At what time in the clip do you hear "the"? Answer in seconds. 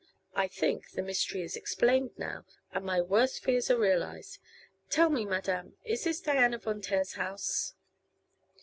0.93-1.03